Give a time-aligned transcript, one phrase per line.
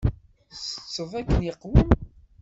[0.51, 1.89] Tsetteḍ akken iqwem?